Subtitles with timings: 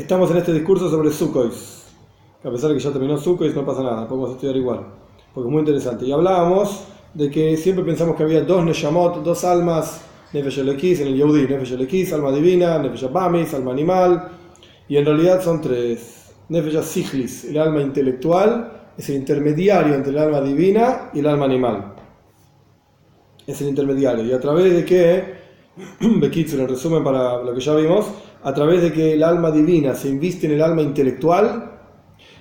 [0.00, 1.52] Estamos en este discurso sobre Sukkot.
[2.42, 4.80] A pesar de que ya terminó Sukkot, no pasa nada, podemos estudiar igual,
[5.34, 6.06] porque es muy interesante.
[6.06, 10.00] Y hablábamos de que siempre pensamos que había dos Neshamot, dos almas,
[10.32, 10.68] Nefesh en
[11.06, 14.28] el Yehudi, Nefesh alma divina, Nefesh Abamis, alma animal,
[14.88, 16.32] y en realidad son tres.
[16.48, 21.44] Nefesh Siglis, el alma intelectual, es el intermediario entre el alma divina y el alma
[21.44, 21.94] animal.
[23.46, 24.24] Es el intermediario.
[24.24, 25.40] ¿Y a través de qué?
[26.00, 28.06] Bekitsu, en resumen para lo que ya vimos,
[28.42, 31.72] a través de que el alma divina se inviste en el alma intelectual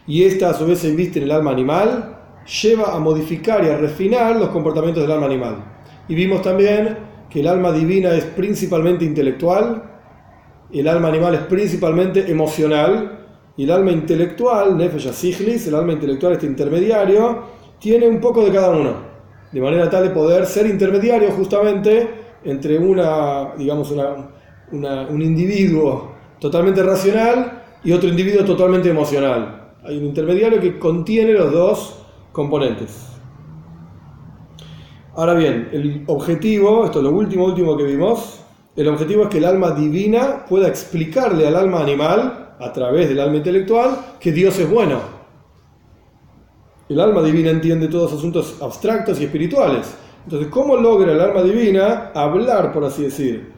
[0.08, 2.18] y esta a su vez se inviste en el alma animal,
[2.62, 5.56] lleva a modificar y a refinar los comportamientos del alma animal.
[6.08, 6.98] Y vimos también
[7.30, 9.84] que el alma divina es principalmente intelectual,
[10.72, 13.20] el alma animal es principalmente emocional,
[13.60, 17.44] y el alma intelectual, Nefesh Siglis, el alma intelectual, este intermediario,
[17.78, 18.94] tiene un poco de cada uno,
[19.52, 22.08] de manera tal de poder ser intermediario justamente
[22.46, 24.30] entre una, digamos, una,
[24.72, 29.74] un individuo totalmente racional y otro individuo totalmente emocional.
[29.84, 33.08] Hay un intermediario que contiene los dos componentes.
[35.16, 38.40] Ahora bien, el objetivo, esto es lo último, último que vimos,
[38.76, 43.20] el objetivo es que el alma divina pueda explicarle al alma animal, a través del
[43.20, 45.00] alma intelectual, que Dios es bueno.
[46.88, 49.94] El alma divina entiende todos los asuntos abstractos y espirituales.
[50.24, 53.52] Entonces, ¿cómo logra el alma divina hablar, por así decir,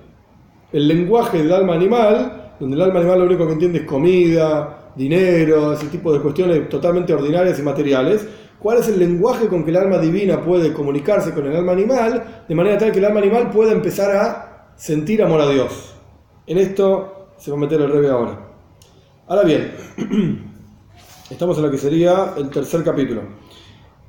[0.72, 4.92] el lenguaje del alma animal, donde el alma animal lo único que entiende es comida,
[4.96, 8.28] dinero, ese tipo de cuestiones totalmente ordinarias y materiales.
[8.60, 12.44] ¿Cuál es el lenguaje con que el alma divina puede comunicarse con el alma animal
[12.48, 15.96] de manera tal que el alma animal pueda empezar a sentir amor a Dios?
[16.46, 18.38] En esto se va a meter el rebe ahora.
[19.28, 19.72] Ahora bien,
[21.30, 23.22] estamos en lo que sería el tercer capítulo.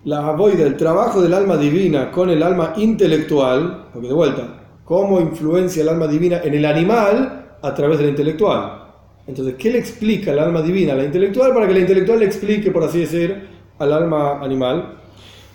[0.04, 5.20] La voy del trabajo del alma divina con el alma intelectual, porque de vuelta, cómo
[5.20, 8.82] influencia el alma divina en el animal a través de la intelectual.
[9.26, 12.26] Entonces, ¿qué le explica el alma divina a la intelectual para que la intelectual le
[12.26, 13.48] explique, por así decir,
[13.78, 14.98] al alma animal?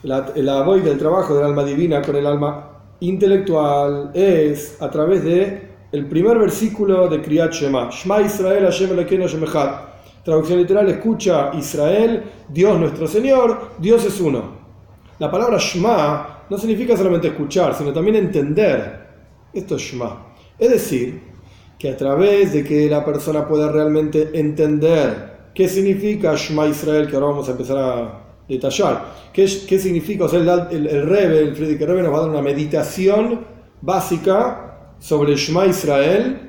[0.03, 2.69] La, la del trabajo del alma divina con el alma
[3.01, 7.89] intelectual es a través de el primer versículo de Kriyat Shema.
[7.89, 9.87] Shema Israel Hashem Elokeinu Shemechat.
[10.23, 14.57] Traducción literal, escucha Israel, Dios nuestro Señor, Dios es uno.
[15.19, 19.06] La palabra Shema no significa solamente escuchar, sino también entender.
[19.53, 20.33] Esto es Shema.
[20.59, 21.21] Es decir,
[21.79, 27.15] que a través de que la persona pueda realmente entender qué significa Shema Israel, que
[27.15, 31.55] ahora vamos a empezar a detallar, qué, qué significa, o sea, el, el, Rebbe, el
[31.55, 33.45] Friedrich Rebbe nos va a dar una meditación
[33.81, 36.41] básica sobre Shema Israel,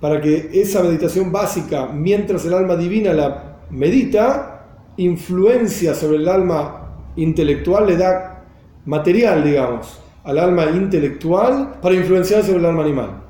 [0.00, 4.66] para que esa meditación básica, mientras el alma divina la medita,
[4.96, 8.44] influencia sobre el alma intelectual, le da
[8.84, 13.22] material, digamos, al alma intelectual para influenciar sobre el alma animal.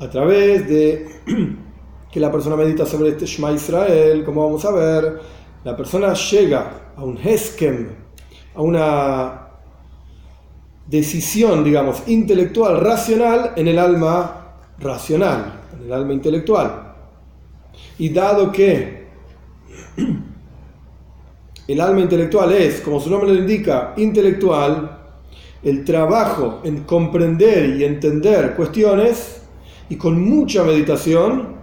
[0.00, 1.06] A través de
[2.10, 5.20] que la persona medita sobre este Shema Israel, como vamos a ver,
[5.62, 7.90] la persona llega a un Heskem,
[8.56, 9.50] a una
[10.88, 16.94] decisión, digamos, intelectual, racional en el alma racional, en el alma intelectual.
[17.98, 19.06] Y dado que
[21.68, 25.01] el alma intelectual es, como su nombre lo indica, intelectual,
[25.62, 29.42] el trabajo en comprender y entender cuestiones
[29.88, 31.62] y con mucha meditación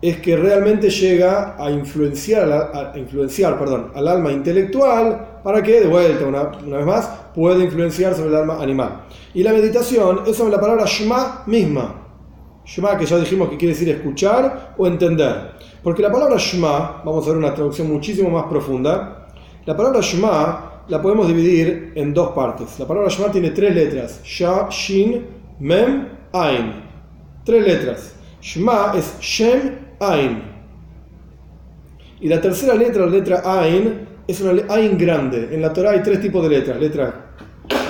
[0.00, 5.86] es que realmente llega a influenciar, a influenciar perdón, al alma intelectual para que, de
[5.86, 9.04] vuelta, una, una, vez más, pueda influenciar sobre el alma animal.
[9.32, 12.02] Y la meditación es sobre la palabra Shema misma.
[12.64, 15.52] Shema, que ya dijimos que quiere decir escuchar o entender.
[15.84, 19.28] Porque la palabra Shema, vamos a ver una traducción muchísimo más profunda,
[19.64, 22.78] la palabra Shema la podemos dividir en dos partes.
[22.78, 25.24] La palabra Shema tiene tres letras: Sha, Shin,
[25.60, 26.70] Mem, Ain.
[27.46, 28.14] Tres letras.
[28.42, 30.42] Shema es Shem, Ain.
[32.20, 35.48] Y la tercera letra, la letra Ain, es una Ain grande.
[35.50, 37.14] En la Torah hay tres tipos de letras: letras,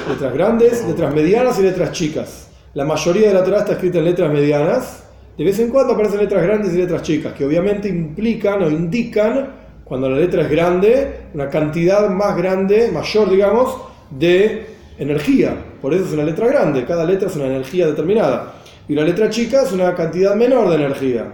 [0.09, 2.51] letras grandes, letras medianas y letras chicas.
[2.75, 5.03] La mayoría de la Torah está escrita en letras medianas.
[5.37, 9.62] De vez en cuando aparecen letras grandes y letras chicas, que obviamente implican o indican
[9.93, 13.77] cuando la letra es grande, una cantidad más grande, mayor, digamos,
[14.09, 14.65] de
[14.97, 15.55] energía.
[15.83, 18.55] Por eso es una letra grande, cada letra es una energía determinada.
[18.89, 21.31] Y la letra chica es una cantidad menor de energía.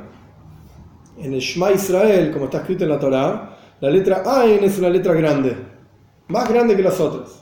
[1.19, 4.89] En el Shema Israel, como está escrito en la Torah, la letra Ain es una
[4.89, 5.55] letra grande,
[6.27, 7.41] más grande que las otras.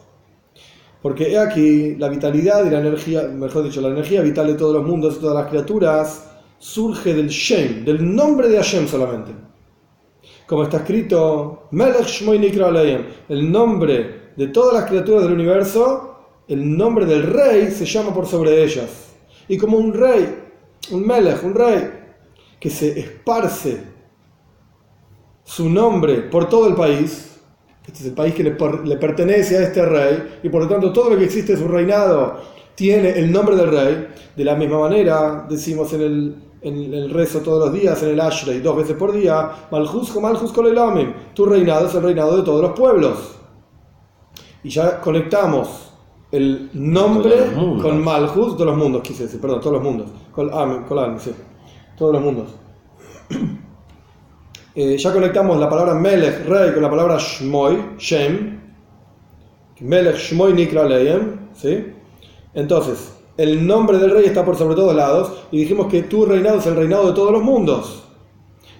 [1.00, 4.84] Porque aquí la vitalidad y la energía, mejor dicho, la energía vital de todos los
[4.84, 9.45] mundos, de todas las criaturas, surge del Shem, del nombre de Hashem solamente
[10.46, 11.68] como está escrito,
[13.28, 18.26] el nombre de todas las criaturas del universo, el nombre del rey se llama por
[18.26, 19.14] sobre ellas.
[19.48, 20.44] Y como un rey,
[20.92, 21.90] un Melech, un rey,
[22.60, 23.82] que se esparce
[25.42, 27.38] su nombre por todo el país,
[27.84, 30.92] este es el país que le, le, pertenece a este rey, y por lo tanto
[30.92, 32.40] todo lo que existe en su reinado
[32.74, 34.08] tiene el nombre del rey.
[34.36, 38.20] De la misma manera, decimos en el, en el rezo todos los días, en el
[38.20, 42.60] Ashrei, dos veces por día, Malhus Malhus Kolelamim, tu reinado es el reinado de todos
[42.60, 43.36] los pueblos.
[44.64, 45.92] Y ya conectamos
[46.32, 50.84] el nombre con Malhus, todos los mundos, quise decir, perdón, todos los mundos, con Amen,
[51.20, 51.32] sí,
[51.96, 52.48] todos los mundos.
[54.78, 58.60] Eh, ya conectamos la palabra Melech, rey, con la palabra Shmoy, Shem,
[59.80, 61.94] Melech Shmoy Nikra Leem, ¿sí?
[62.52, 66.58] Entonces, el nombre del rey está por sobre todos lados y dijimos que tu reinado
[66.58, 68.04] es el reinado de todos los mundos.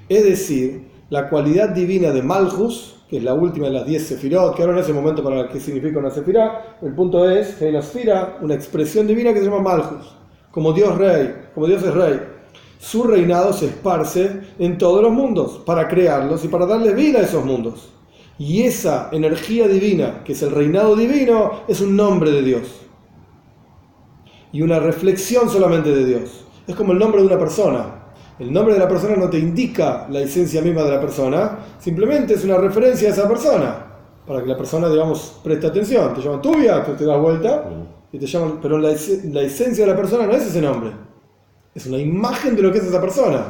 [0.09, 4.57] Es decir, la cualidad divina de Malchus, que es la última de las 10 sefirot,
[4.57, 7.71] que ahora en ese momento para qué significa una sefirá, el punto es que hay
[7.71, 10.15] una sefira, una expresión divina que se llama Malchus,
[10.51, 12.21] como Dios rey, como Dios es rey.
[12.79, 17.23] Su reinado se esparce en todos los mundos para crearlos y para darle vida a
[17.23, 17.91] esos mundos.
[18.39, 22.86] Y esa energía divina, que es el reinado divino, es un nombre de Dios
[24.57, 26.47] y una reflexión solamente de Dios.
[26.67, 28.07] Es como el nombre de una persona.
[28.39, 32.33] El nombre de la persona no te indica la esencia misma de la persona, simplemente
[32.33, 33.85] es una referencia a esa persona,
[34.27, 36.15] para que la persona, digamos, preste atención.
[36.15, 37.69] Te llaman Tubia, te das vuelta,
[38.11, 38.95] y te llaman, pero la,
[39.33, 40.91] la esencia de la persona no es ese nombre,
[41.75, 43.45] es una imagen de lo que es esa persona.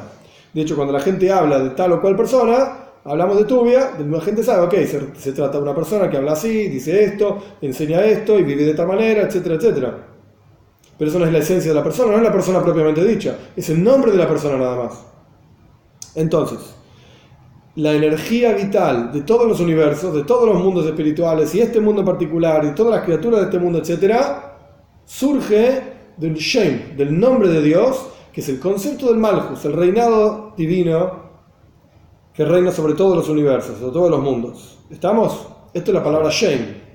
[0.52, 4.20] De hecho, cuando la gente habla de tal o cual persona, hablamos de Tubia, la
[4.20, 8.04] gente sabe, ok, se, se, trata de una persona que habla así, dice esto, enseña
[8.04, 10.15] esto y vive de esta manera, etcétera, etcétera.
[10.98, 13.36] Pero eso no es la esencia de la persona, no es la persona propiamente dicha,
[13.54, 15.04] es el nombre de la persona nada más.
[16.14, 16.58] Entonces,
[17.76, 22.00] la energía vital de todos los universos, de todos los mundos espirituales y este mundo
[22.00, 24.16] en particular y todas las criaturas de este mundo, etc.,
[25.04, 25.82] surge
[26.16, 31.26] del Shem, del nombre de Dios, que es el concepto del Malchus, el reinado divino
[32.32, 34.78] que reina sobre todos los universos, sobre todos los mundos.
[34.90, 35.46] ¿Estamos?
[35.72, 36.86] Esto es la palabra Shem.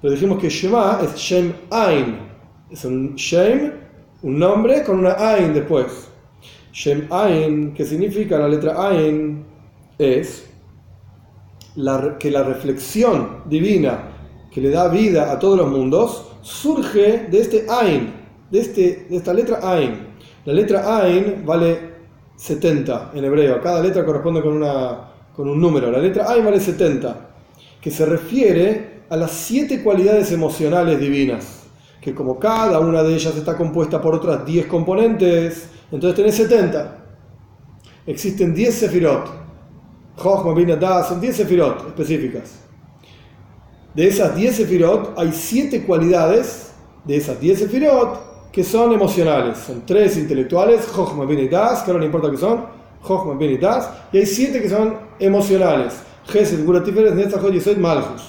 [0.00, 2.29] Pero dijimos que Shema es Shem Ain,
[2.70, 3.72] es un Shem,
[4.22, 6.08] un nombre con una Ain después.
[6.72, 9.44] Shem Ain, que significa la letra Ain,
[9.98, 10.46] es
[11.74, 14.08] la, que la reflexión divina
[14.50, 18.12] que le da vida a todos los mundos surge de este Ain,
[18.50, 20.08] de, este, de esta letra Ain.
[20.44, 21.90] La letra Ain vale
[22.36, 25.90] 70 en hebreo, cada letra corresponde con, una, con un número.
[25.90, 27.30] La letra Ain vale 70,
[27.80, 31.59] que se refiere a las siete cualidades emocionales divinas
[32.00, 36.96] que como cada una de ellas está compuesta por otras 10 componentes, entonces tenés 70.
[38.06, 39.40] Existen 10 sefirot.
[40.16, 42.60] Son 10 sefirot específicas.
[43.94, 46.72] De esas 10 sefirot hay 7 cualidades
[47.04, 49.58] de esas 10 sefirot que son emocionales.
[49.58, 52.64] Son 3 intelectuales, Jochma, que ahora no importa qué son,
[53.02, 55.94] Jochma, y hay 7 que son emocionales.
[56.26, 58.22] Gesed, Guratiferes, Netzachot, Yesod, Malchus.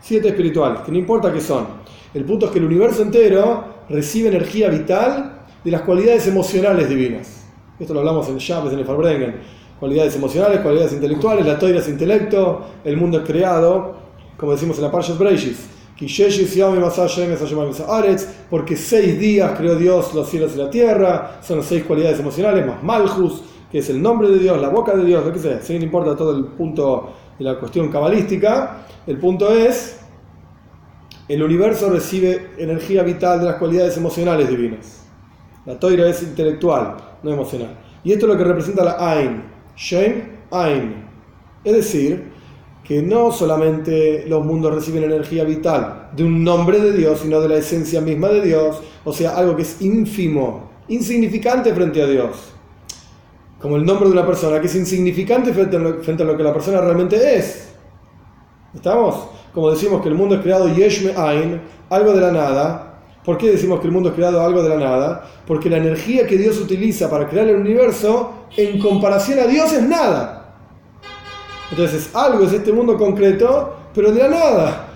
[0.00, 1.66] 7 espirituales, que no importa qué son.
[2.14, 7.44] El punto es que el universo entero recibe energía vital de las cualidades emocionales divinas.
[7.80, 9.34] Esto lo hablamos en Chávez, en el Farbrengen.
[9.80, 13.96] Cualidades emocionales, cualidades intelectuales, la toira es intelecto, el mundo es creado,
[14.36, 15.58] como decimos en la Parshas Breishis.
[18.48, 22.80] Porque seis días creó Dios los cielos y la tierra, son seis cualidades emocionales, más
[22.80, 23.42] Malhus,
[23.72, 26.16] que es el nombre de Dios, la boca de Dios, lo que sea, sin importa
[26.16, 30.03] todo el punto de la cuestión cabalística, el punto es
[31.28, 35.02] el universo recibe energía vital de las cualidades emocionales divinas.
[35.64, 37.78] La toira es intelectual, no emocional.
[38.02, 39.42] Y esto es lo que representa la Ain,
[39.76, 41.04] Shem Ain.
[41.64, 42.34] Es decir,
[42.84, 47.48] que no solamente los mundos reciben energía vital de un nombre de Dios, sino de
[47.48, 52.52] la esencia misma de Dios, o sea, algo que es ínfimo, insignificante frente a Dios.
[53.58, 56.82] Como el nombre de una persona que es insignificante frente a lo, que la persona
[56.82, 57.70] realmente es.
[58.74, 59.28] ¿Estamos?
[59.54, 62.90] Como decimos que el mundo es creado yeshme ain, algo de la nada.
[63.24, 65.24] ¿Por qué decimos que el mundo es creado algo de la nada?
[65.46, 69.82] Porque la energía que Dios utiliza para crear el universo, en comparación a Dios, es
[69.82, 70.56] nada.
[71.70, 74.88] Entonces, algo es este mundo concreto, pero de la nada.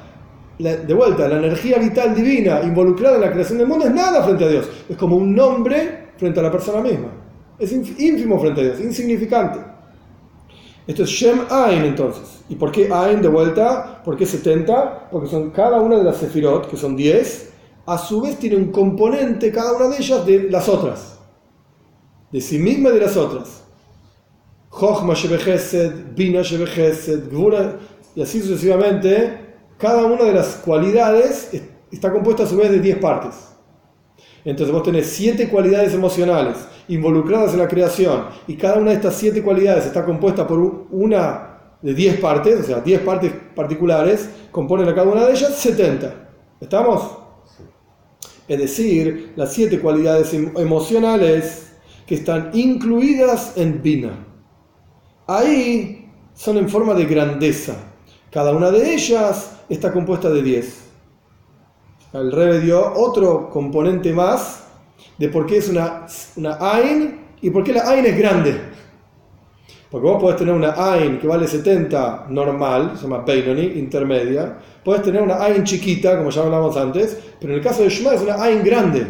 [0.58, 4.44] de vuelta, la energía vital divina involucrada en la creación del mundo es nada frente
[4.44, 4.68] a Dios.
[4.88, 7.08] Es como un nombre frente a la persona misma.
[7.58, 9.77] Es ínfimo frente a Dios, insignificante.
[10.88, 12.40] Esto es Shem Ain entonces.
[12.49, 14.00] ¿Y por qué Ain de vuelta?
[14.02, 15.11] ¿Por qué 70?
[15.11, 17.50] Porque son cada una de las Sefirot, que son 10,
[17.85, 21.18] a su vez tiene un componente cada una de ellas de las otras.
[22.33, 23.64] De sí misma y de las otras.
[24.71, 27.76] Jochma Shebechesed, Bina Shebechesed, Gvura,
[28.14, 29.47] y así sucesivamente.
[29.76, 31.50] Cada una de las cualidades
[31.92, 33.35] está compuesta a su vez de 10 partes.
[34.45, 36.57] Entonces vos tenés siete cualidades emocionales
[36.88, 41.49] involucradas en la creación y cada una de estas siete cualidades está compuesta por una
[41.83, 46.28] de diez partes, o sea, diez partes particulares, componen a cada una de ellas 70.
[46.61, 47.18] ¿Estamos?
[48.49, 51.73] Es decir, las siete cualidades em-, emocionales
[52.07, 54.26] que están incluidas en Bina.
[55.26, 57.76] Ahí son en forma de grandeza.
[58.30, 60.88] Cada una de ellas está compuesta de 10.
[62.12, 64.64] El Rebe dio otro componente más
[65.18, 68.58] de por qué es una, una Ain y por qué la Ain es grande.
[69.90, 74.56] Porque vos podés tener una Ain que vale 70 normal, se llama Beinoni, intermedia.
[74.82, 78.14] Podés tener una Ain chiquita, como ya hablamos antes, pero en el caso de Shema
[78.14, 79.06] es una Ain grande.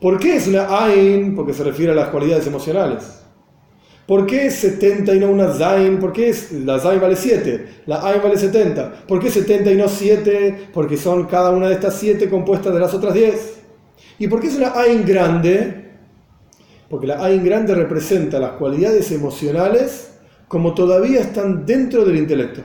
[0.00, 1.34] ¿Por qué es una Ain?
[1.34, 3.23] Porque se refiere a las cualidades emocionales.
[4.06, 5.98] ¿Por qué 70 y no una Zain?
[5.98, 6.34] ¿Por qué
[6.64, 7.66] la Zain vale 7?
[7.86, 9.06] La Ain vale 70.
[9.06, 10.68] ¿Por qué 70 y no 7?
[10.74, 13.60] Porque son cada una de estas 7 compuestas de las otras 10.
[14.18, 15.92] ¿Y por qué es una Ain grande?
[16.90, 20.18] Porque la Ain grande representa las cualidades emocionales
[20.48, 22.60] como todavía están dentro del intelecto.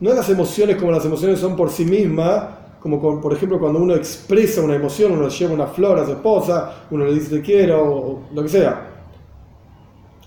[0.00, 2.44] No las emociones como las emociones son por sí mismas,
[2.80, 6.86] como por ejemplo cuando uno expresa una emoción, uno lleva una flor a su esposa,
[6.90, 8.95] uno le dice te quiero, o lo que sea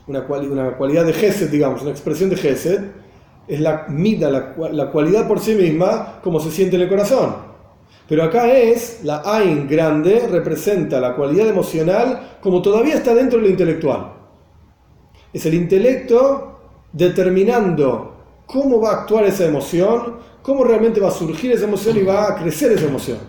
[0.10, 2.82] una, una cualidad de Gesed, digamos, una expresión de Gesed,
[3.48, 7.36] es la mida, la, cualidad por sí misma, como se siente en el corazón.
[8.08, 13.52] Pero acá es, la Ain grande representa la cualidad emocional como todavía está dentro del
[13.52, 14.14] intelectual.
[15.32, 16.60] Es el intelecto
[16.92, 18.16] determinando
[18.48, 22.30] cómo va a actuar esa emoción, cómo realmente va a surgir esa emoción y va
[22.30, 23.20] a crecer esa emoción.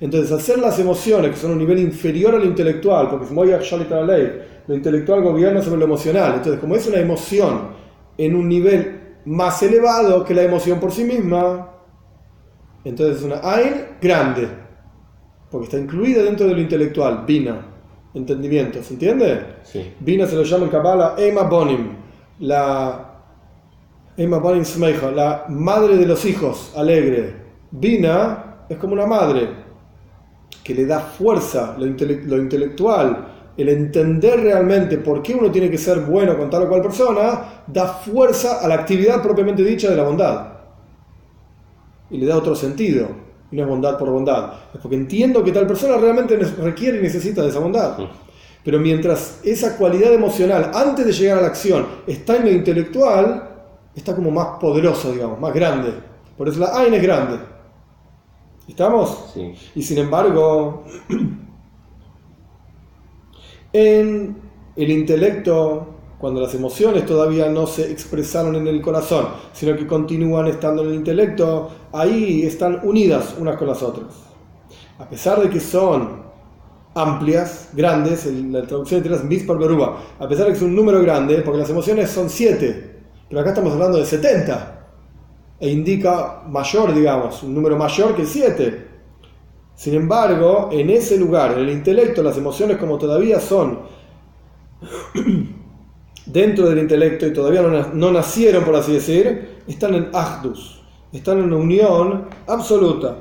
[0.00, 3.48] Entonces, hacer las emociones que son a un nivel inferior al intelectual, porque es muy
[3.48, 6.34] la ley, lo intelectual gobierna sobre lo emocional.
[6.36, 7.68] Entonces, como es una emoción
[8.18, 11.70] en un nivel más elevado que la emoción por sí misma,
[12.84, 14.46] entonces es una Ain grande,
[15.50, 17.66] porque está incluida dentro de lo intelectual, Bina,
[18.14, 19.42] entendimiento, ¿se entiende?
[19.62, 19.94] Sí.
[20.00, 21.88] Bina se lo llama en Kabbalah Ema Bonim,
[22.40, 23.22] la
[24.16, 27.36] Ema Bonim Smeja, la madre de los hijos, alegre.
[27.70, 29.48] Bina es como una madre
[30.62, 35.78] que le da fuerza, lo, lo intelectual, el entender realmente por qué uno tiene que
[35.78, 39.96] ser bueno con tal o cual persona, da fuerza a la actividad propiamente dicha de
[39.96, 40.46] la bondad.
[42.08, 43.08] Y le da otro sentido.
[43.50, 44.52] Y no es bondad por bondad.
[44.72, 47.98] Es porque entiendo que tal persona realmente requiere y necesita de esa bondad.
[48.62, 53.42] Pero mientras esa cualidad emocional, antes de llegar a la acción, está en lo intelectual,
[53.92, 55.92] está como más poderosa, digamos, más grande.
[56.36, 57.38] Por eso la AIN es grande.
[58.68, 59.32] ¿Estamos?
[59.34, 59.52] Sí.
[59.74, 60.84] Y sin embargo,
[63.72, 64.36] en
[64.76, 70.46] el intelecto, cuando las emociones todavía no se expresaron en el corazón, sino que continúan
[70.48, 74.08] estando en el intelecto, ahí están unidas unas con las otras.
[74.98, 76.22] A pesar de que son
[76.94, 81.00] amplias, grandes, la traducción literal es mispar beruba, a pesar de que es un número
[81.02, 82.98] grande, porque las emociones son siete,
[83.28, 84.78] pero acá estamos hablando de 70,
[85.60, 88.87] e indica mayor, digamos, un número mayor que 7.
[89.78, 93.78] Sin embargo, en ese lugar, en el intelecto, las emociones como todavía son
[96.26, 100.82] dentro del intelecto y todavía no, nacieron, por así decir, están en Ahdus,
[101.12, 103.18] están en una unión absoluta.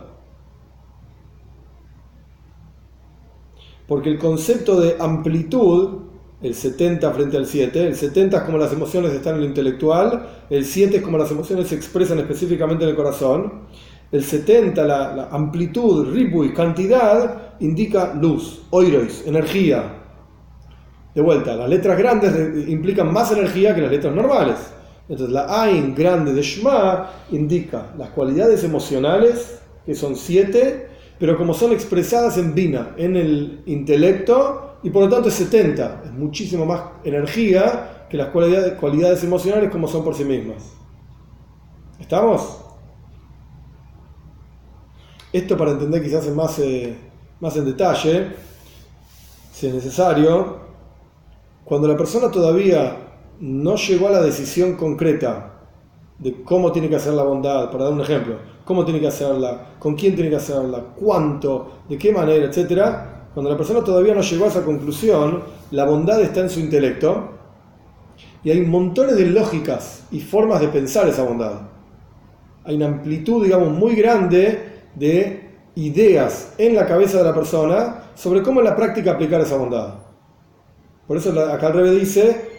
[3.88, 6.06] Porque el concepto de amplitud,
[6.42, 10.28] el 70 frente al 7, el 70 es como las emociones están en lo intelectual,
[10.50, 13.68] el 7 es como las emociones se expresan específicamente en el corazón,
[14.12, 19.84] el 70, la, amplitud, y cantidad, indica luz, oirois, energía.
[21.14, 24.56] De vuelta, las letras grandes implican más energía que las letras normales.
[25.10, 30.88] Entonces la Ain grande de Shema indica las cualidades emocionales, que son siete,
[31.18, 36.04] pero como son expresadas en Bina, en el intelecto, y por lo tanto es 70,
[36.06, 40.72] es muchísimo más energía que las cualidades, cualidades emocionales como son por sí mismas.
[42.00, 42.67] ¿Estamos?
[45.34, 46.96] Esto para entender quizás en más, eh,
[47.42, 48.28] más en detalle,
[49.52, 50.58] si es necesario,
[51.66, 52.96] cuando la persona todavía
[53.42, 55.54] no llegó a la decisión concreta
[56.18, 59.76] de cómo tiene que hacer la bondad, para dar un ejemplo, cómo tiene que hacerla,
[59.80, 62.82] con quién tiene que hacerla, cuánto, de qué manera, etc.,
[63.34, 67.32] cuando la persona todavía no llegó a esa conclusión, la bondad está en su intelecto
[68.44, 71.62] y hay montones de lógicas y formas de pensar esa bondad.
[72.64, 74.67] Hay una amplitud, digamos, muy grande
[74.98, 79.58] de ideas en la cabeza de la persona sobre cómo en la práctica aplicar esa
[79.58, 79.96] bondad.
[81.08, 82.50] Por eso acá al revés dice,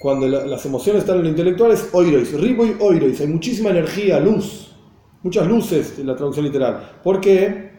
[0.00, 4.20] cuando las emociones están en lo intelectual es oirois, ribo y oirois, hay muchísima energía,
[4.20, 4.74] luz,
[5.22, 6.92] muchas luces en la traducción literal.
[7.02, 7.70] ¿Por qué?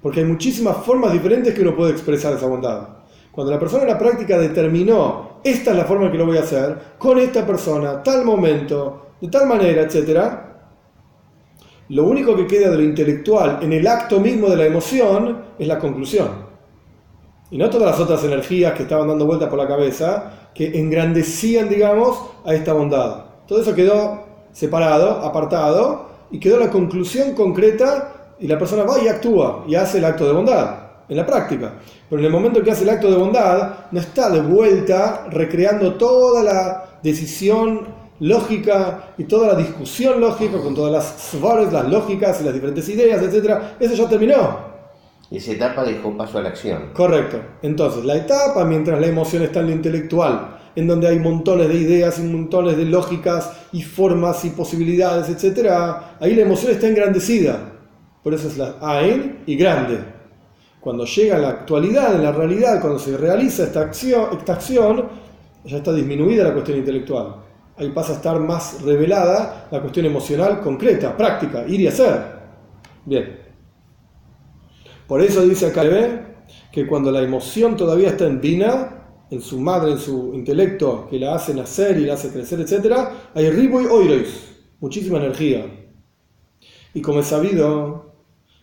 [0.00, 2.88] Porque hay muchísimas formas diferentes que uno puede expresar esa bondad.
[3.30, 6.38] Cuando la persona en la práctica determinó, esta es la forma en que lo voy
[6.38, 10.47] a hacer, con esta persona, tal momento, de tal manera, etc.,
[11.90, 15.66] lo único que queda de lo intelectual en el acto mismo de la emoción es
[15.66, 16.28] la conclusión.
[17.50, 21.68] Y no todas las otras energías que estaban dando vueltas por la cabeza, que engrandecían,
[21.68, 23.24] digamos, a esta bondad.
[23.46, 29.08] Todo eso quedó separado, apartado, y quedó la conclusión concreta, y la persona va y
[29.08, 30.74] actúa, y hace el acto de bondad,
[31.08, 31.72] en la práctica.
[32.10, 35.94] Pero en el momento que hace el acto de bondad, no está de vuelta recreando
[35.94, 42.40] toda la decisión lógica y toda la discusión lógica con todas las svores, las lógicas
[42.40, 43.58] y las diferentes ideas, etc.
[43.78, 44.68] Eso ya terminó.
[45.30, 46.90] Esa etapa dejó paso a la acción.
[46.94, 47.38] Correcto.
[47.62, 51.74] Entonces, la etapa mientras la emoción está en lo intelectual, en donde hay montones de
[51.74, 55.70] ideas y montones de lógicas y formas y posibilidades, etc.,
[56.20, 57.58] ahí la emoción está engrandecida.
[58.22, 59.98] Por eso es la Ain y grande.
[60.80, 65.08] Cuando llega a la actualidad, en la realidad, cuando se realiza esta acción, esta acción
[65.64, 67.47] ya está disminuida la cuestión intelectual
[67.78, 72.38] ahí pasa a estar más revelada la cuestión emocional concreta, práctica, ir y hacer.
[73.04, 73.38] Bien.
[75.06, 75.82] Por eso dice acá
[76.72, 78.94] que cuando la emoción todavía está en Dina,
[79.30, 83.08] en su madre, en su intelecto, que la hace nacer y la hace crecer, etc.,
[83.34, 85.64] hay ribo y oirois, muchísima energía.
[86.92, 88.14] Y como es sabido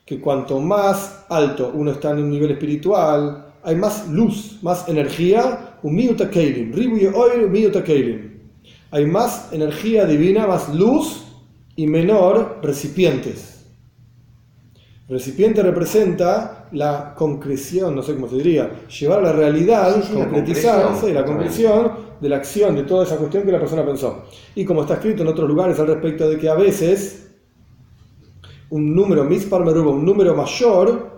[0.05, 5.79] que cuanto más alto uno está en un nivel espiritual, hay más luz, más energía,
[5.81, 8.34] un ribu y oir, miuta keilim
[8.91, 11.23] hay más energía divina, más luz
[11.75, 13.65] y menor recipientes.
[15.07, 21.09] Recipiente representa la concreción, no sé cómo se diría, llevar a la realidad, concretizar, la,
[21.09, 24.25] la concreción de la acción, de toda esa cuestión que la persona pensó.
[24.55, 27.27] Y como está escrito en otros lugares al respecto de que a veces
[28.69, 31.11] un número, mispar un número mayor,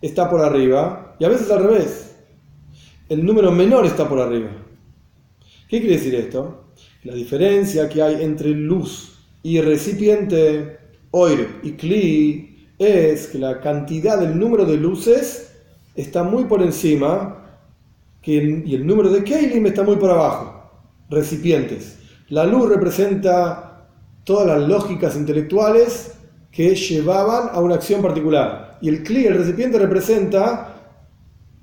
[0.00, 2.16] está por arriba, y a veces al revés,
[3.08, 4.50] el número menor está por arriba.
[5.72, 6.64] ¿Qué quiere decir esto?
[7.04, 10.76] La diferencia que hay entre luz y recipiente,
[11.12, 15.54] oir y kli, es que la cantidad del número de luces
[15.94, 17.42] está muy por encima
[18.22, 20.70] y el número de keilim está muy por abajo,
[21.08, 21.96] recipientes.
[22.28, 23.88] La luz representa
[24.24, 26.12] todas las lógicas intelectuales
[26.50, 28.76] que llevaban a una acción particular.
[28.82, 30.82] Y el kli, el recipiente, representa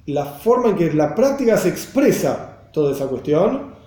[0.08, 3.78] la forma en que la práctica se expresa toda esa cuestión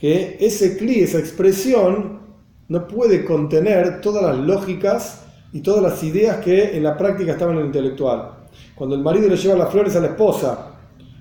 [0.00, 2.20] que ese cli, esa expresión,
[2.68, 7.56] no puede contener todas las lógicas y todas las ideas que en la práctica estaban
[7.56, 8.30] en el intelectual.
[8.74, 10.68] Cuando el marido le lleva las flores a la esposa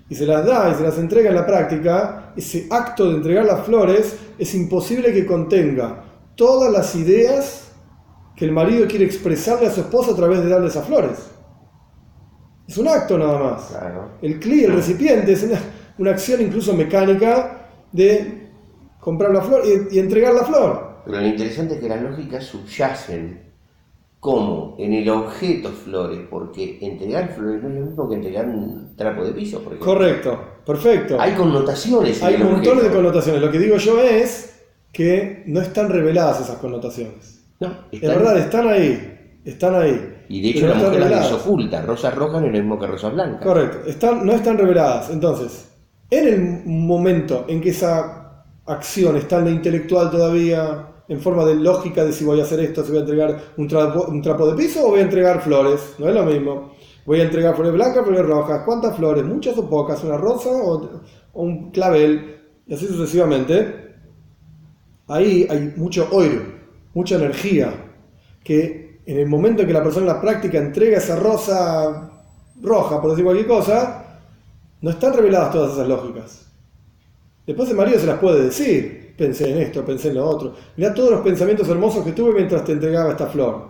[0.07, 3.45] y se las da y se las entrega en la práctica, ese acto de entregar
[3.45, 6.03] las flores es imposible que contenga
[6.35, 7.71] todas las ideas
[8.35, 11.17] que el marido quiere expresarle a su esposa a través de darle esas flores.
[12.65, 13.75] Es un acto nada más.
[14.21, 15.59] El cli, el recipiente, es una,
[15.97, 18.38] una acción incluso mecánica de
[18.99, 21.01] comprar la flor y, entregar la flor.
[21.05, 23.49] Pero lo interesante es que las lógicas subyacen
[24.19, 28.95] como en el objeto flores, porque entregar flores no es lo mismo que entregar un
[28.97, 31.19] trapo de piso, por Correcto, perfecto.
[31.19, 32.21] Hay connotaciones.
[32.21, 33.41] Hay montones de connotaciones.
[33.41, 37.45] Lo que digo yo es que no están reveladas esas connotaciones.
[37.61, 40.17] No, es verdad, están ahí, están ahí.
[40.27, 41.81] Y de hecho la mujer las oculta.
[41.81, 43.41] Rosas rojas no es lo mismo que rosas blancas.
[43.41, 45.09] Correcto, están, no están reveladas.
[45.09, 45.69] Entonces,
[46.09, 48.18] en el momento en que esa
[48.69, 52.59] acción está en lo intelectual todavía, en forma de lógica de si voy a hacer
[52.59, 55.41] esto, si voy a entregar un trapo, un trapo de piso o voy a entregar
[55.41, 56.73] flores, no es lo mismo.
[57.05, 59.25] Voy a entregar flores blancas, flores rojas, ¿cuántas flores?
[59.25, 60.03] ¿Muchas o pocas?
[60.03, 61.01] ¿Una rosa o,
[61.33, 62.37] un clavel?
[62.67, 63.95] Y así sucesivamente.
[65.07, 66.43] Ahí hay mucho oiro,
[66.93, 67.73] mucha energía,
[68.43, 72.11] que en el momento en que la persona en la práctica entrega esa rosa
[72.61, 74.21] roja, por decir cualquier cosa,
[74.81, 76.48] no están reveladas todas esas lógicas.
[77.49, 79.15] Después el marido se las puede decir.
[79.17, 80.53] Pensé en esto, pensé en lo otro.
[80.77, 83.69] Mirá todos los pensamientos hermosos que tuve mientras te entregaba esta flor.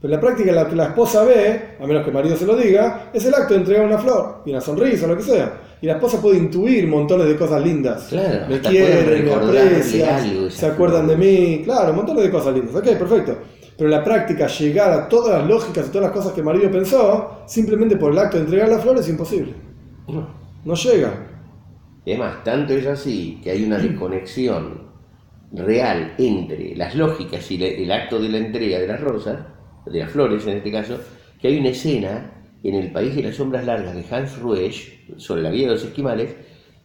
[0.00, 2.46] Pero en la práctica la que la esposa ve, a menos que el marido se
[2.46, 5.60] lo diga, es el acto de entregar una flor y una sonrisa, lo que sea.
[5.82, 8.06] Y la esposa puede intuir montones de cosas lindas.
[8.10, 11.62] Claro, me quieren, me aprecian, se acuerdan de mí.
[11.64, 12.76] Claro, montones de cosas lindas.
[12.76, 13.38] Ok, perfecto.
[13.76, 16.46] Pero en la práctica llegar a todas las lógicas y todas las cosas que el
[16.46, 19.52] marido pensó, simplemente por el acto de entregar la flor es imposible.
[20.64, 21.35] No llega.
[22.06, 24.86] Es más, tanto es así que hay una desconexión
[25.50, 29.40] real entre las lógicas y el acto de la entrega de las rosas,
[29.86, 31.00] de las flores en este caso,
[31.40, 35.42] que hay una escena en el país de las sombras largas de Hans Ruesch, sobre
[35.42, 36.36] la vida de los esquimales,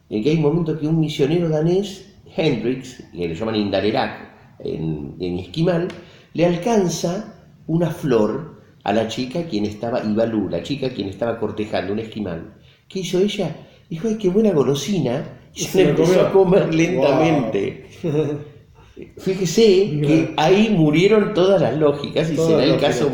[0.10, 5.18] en que hay un momento que un misionero danés, Hendrix, que lo llaman Indalerak en,
[5.20, 5.88] en esquimal,
[6.34, 7.36] le alcanza
[7.68, 12.56] una flor a la chica quien estaba, Ibalú, la chica quien estaba cortejando, un esquimán.
[12.88, 13.56] ¿Qué hizo ella?
[13.92, 15.50] Dijo, ay, qué buena golosina.
[15.54, 17.88] Y se, Se la empezó a comer lentamente.
[19.18, 23.12] Fíjese que ahí murieron todas las lógicas y Todas será el caso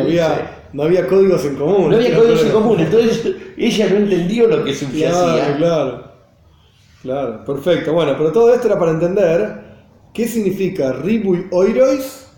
[0.00, 1.90] había, no había códigos en común.
[1.90, 5.10] No había códigos en común, entonces ella no entendió lo que subyacía.
[5.10, 6.12] Claro, claro.
[7.02, 7.92] Claro, perfecto.
[7.92, 9.60] Bueno, pero todo esto era para entender
[10.14, 12.28] qué significa Ribui Oirois,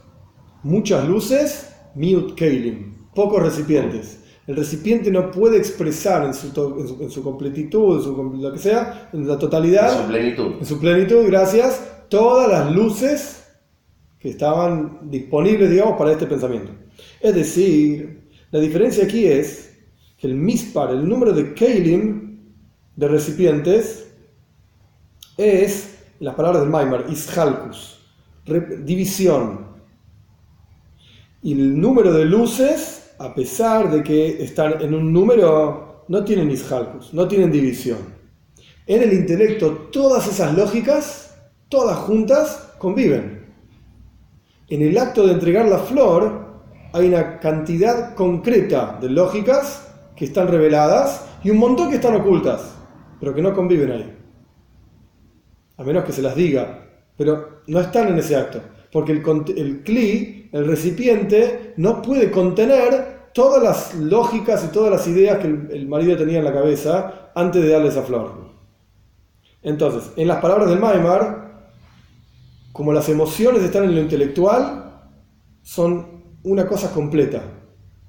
[0.65, 4.20] muchas luces, Miut Keilim, pocos recipientes.
[4.51, 8.35] El recipiente no puede expresar en su, to- en su, en su completitud, en su,
[8.43, 10.53] lo que sea, en la En totalidad, su plenitud.
[10.61, 13.45] en su plenitud, gracias, todas las luces
[14.19, 16.73] que estaban disponibles, digamos, para este pensamiento.
[17.21, 19.79] Es decir, la diferencia aquí es
[20.19, 22.39] que el mispar, el número de Keilim,
[22.97, 24.13] de recipientes,
[25.37, 28.01] es, en las palabras del Maimar, Ishalkus,
[28.85, 29.67] división.
[31.43, 36.51] Y el número de luces, a pesar de que están en un número, no tienen
[36.51, 37.99] Ishalkus, no tienen división.
[38.87, 41.37] En el intelecto, todas esas lógicas,
[41.69, 43.45] todas juntas, conviven.
[44.71, 46.63] En el acto de entregar la flor,
[46.95, 52.75] hay una cantidad concreta de lógicas que están reveladas y un montón que están ocultas,
[53.21, 54.17] pero que no conviven ahí.
[55.77, 56.87] A menos que se las diga,
[57.19, 59.23] pero no están en ese acto, porque el,
[59.59, 65.47] el cli, el recipiente, no puede contener todas las lógicas y todas las ideas que
[65.47, 68.51] el, marido tenía en la cabeza antes de darle esa flor.
[69.63, 71.71] Entonces, en las palabras del Maimar,
[72.73, 75.03] como las emociones están en lo intelectual,
[75.63, 77.43] son una cosa completa,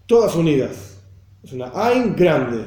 [0.06, 1.00] todas unidas.
[1.44, 2.66] Es una Ain grande.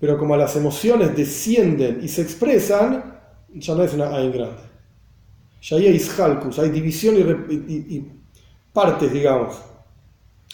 [0.00, 3.18] Pero como las emociones descienden y se expresan,
[3.54, 4.62] ya no es una Ain grande.
[5.62, 8.15] Ya hay ishalkus, hay división y- y
[8.76, 9.56] partes, digamos,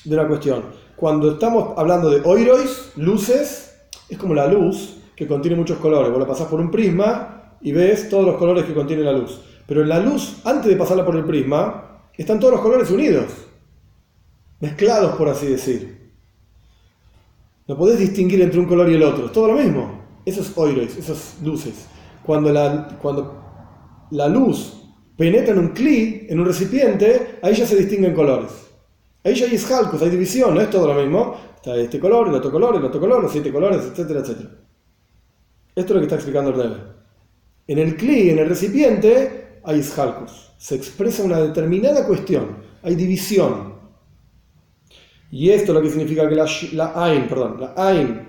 [0.05, 0.63] de una cuestión.
[0.95, 3.77] Cuando estamos hablando de oirois, luces,
[4.09, 6.13] es como la luz que contiene muchos colores.
[6.13, 9.41] Vos la pasás por un prisma y ves todos los colores que contiene la luz.
[9.67, 13.25] Pero en la luz, antes de pasarla por el prisma, están todos los colores unidos,
[14.61, 16.13] mezclados, por así decir.
[17.67, 20.01] No podés distinguir entre un color y el otro, es todo lo mismo.
[20.25, 21.89] Esos oirois, esas luces.
[22.23, 23.43] Cuando la, cuando
[24.13, 24.82] la luz
[25.17, 28.51] penetra en un cli, en un recipiente, ahí ya se distinguen colores.
[29.25, 31.37] Ahí ya hay escalcos, hay división, no es todo lo mismo.
[31.57, 34.51] Está este color, el otro color, el otro color, los siete colores, etcétera, etcétera.
[35.75, 36.77] Esto es lo que está explicando el Rebbe.
[37.69, 40.53] En el cli, en el recipiente, hay ishalkus.
[40.59, 42.57] Se expresa una determinada cuestión.
[42.83, 43.75] Hay división.
[45.31, 48.29] Y esto es lo que significa que la, la Ain, perdón, la Ain,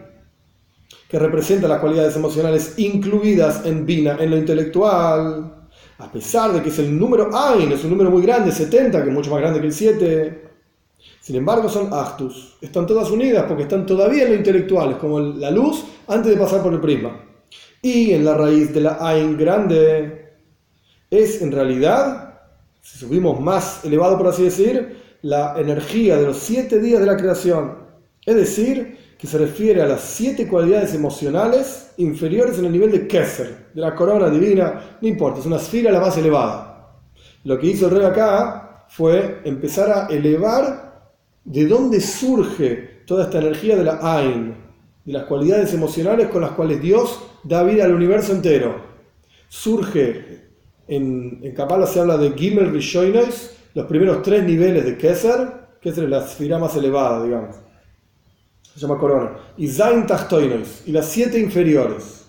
[1.09, 5.62] que representa las cualidades emocionales incluidas en Bina, en lo intelectual,
[6.03, 9.09] a pesar de que es el número Ain, es un número muy grande, 70, que
[9.09, 10.43] es mucho más grande que el 7,
[11.21, 12.57] sin embargo son Actus.
[12.61, 16.37] Están todas unidas porque están todavía en lo intelectual, es como la luz antes de
[16.37, 17.21] pasar por el prisma.
[17.81, 20.33] Y en la raíz de la Ain grande
[21.09, 22.41] es en realidad,
[22.81, 27.15] si subimos más elevado por así decir, la energía de los siete días de la
[27.15, 27.77] creación.
[28.25, 33.07] Es decir, que se refiere a las siete cualidades emocionales inferiores en el nivel de
[33.07, 36.99] Keser, de la corona divina, no importa, es una esfera la más elevada.
[37.45, 41.13] Lo que hizo el rey acá fue empezar a elevar
[41.45, 44.55] de dónde surge toda esta energía de la Ain,
[45.05, 48.75] de las cualidades emocionales con las cuales Dios da vida al universo entero.
[49.47, 50.49] Surge,
[50.89, 56.09] en, en se habla de Gimel Rishoines, los primeros tres niveles de Keser, Keser es
[56.09, 57.62] la esfera más elevada, digamos.
[58.73, 59.31] Se llama corona.
[59.57, 62.25] Y Zain Tachtoinois, y las siete inferiores,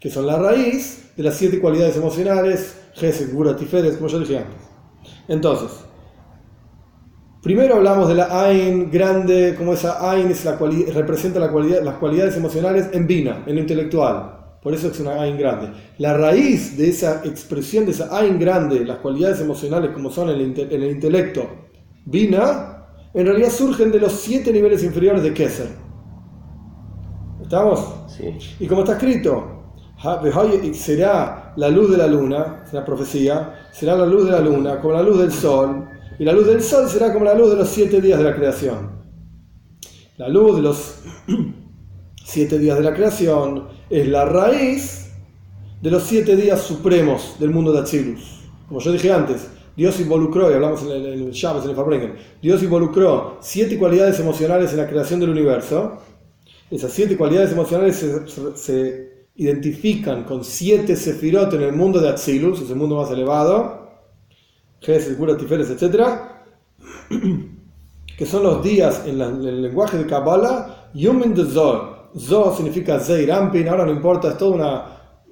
[0.00, 4.38] que son la raíz de las siete cualidades emocionales, Gesed, Gura, Tiferet, como yo dije
[4.38, 4.60] antes.
[5.28, 5.70] Entonces,
[7.42, 11.96] Primero hablamos de la Ain grande, como esa Ain es la representa la cualidad- las
[11.96, 14.56] cualidades emocionales en Bina, en lo intelectual.
[14.62, 15.70] Por eso es una Ain grande.
[15.98, 20.36] La raíz de esa expresión de esa Ain grande, las cualidades emocionales como son en
[20.36, 21.46] el, inte- en el intelecto
[22.06, 25.68] Bina, en realidad surgen de los siete niveles inferiores de Keser.
[27.44, 27.80] ¿Estamos?
[28.08, 28.36] Sí.
[28.58, 29.62] Y como está escrito,
[30.02, 34.32] "Ha- Behoy- será la luz de la luna, es una profecía, será la luz de
[34.32, 35.86] la luna como la luz del sol,
[36.18, 38.34] y la luz del sol será como la luz de los siete días de la
[38.34, 38.90] creación.
[40.16, 40.94] La luz de los
[42.24, 45.10] siete días de la creación es la raíz
[45.82, 48.40] de los siete días supremos del mundo de Atzilus.
[48.68, 52.14] Como yo dije antes, Dios involucró, y hablamos en el, en el en el Farbrengen,
[52.40, 55.98] Dios involucró siete cualidades emocionales en la creación del universo.
[56.70, 58.04] Esas siete cualidades emocionales
[58.56, 63.90] se, identifican con siete sefirot en el mundo de Atzilus, es el mundo más elevado,
[64.80, 66.04] Gesed, Gura, Tiferes, etc.
[68.16, 72.10] que son los días en, el lenguaje de Kabbalah, Yumin de Zor.
[72.16, 74.52] Zor significa Zeir Ampin, ahora no importa, es todo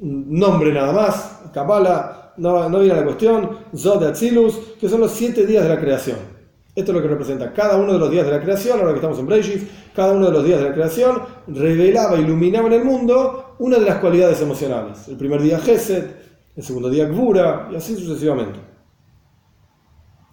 [0.00, 1.40] un nombre nada más.
[1.52, 3.58] Kabbalah no, no viene a la cuestión.
[3.76, 6.41] Zor de Atzilus, que son los siete días de la creación.
[6.74, 8.96] Esto es lo que representa cada uno de los días de la creación, ahora que
[8.96, 12.84] estamos en Breishis, cada uno de los días de la creación revelaba, iluminaba en el
[12.84, 15.06] mundo una de las cualidades emocionales.
[15.08, 16.10] El primer día Gesed,
[16.56, 18.58] el segundo día Gvura, y así sucesivamente.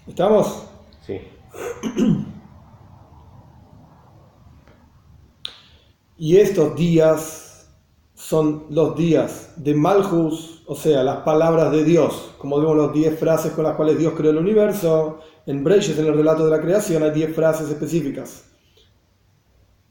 [0.08, 0.66] ¿Estamos?
[1.06, 1.20] Sí.
[6.22, 7.70] Y estos días
[8.14, 13.18] son los días de Malhus, o sea, las palabras de Dios, como vemos las 10
[13.18, 15.20] frases con las cuales Dios creó el universo.
[15.50, 18.44] En Breches, en el relato de la creación, hay 10 frases específicas.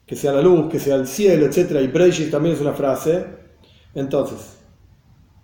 [0.07, 1.81] Que sea la luz, que sea el cielo, etc.
[1.83, 3.27] Y Breches también es una frase.
[3.93, 4.57] Entonces,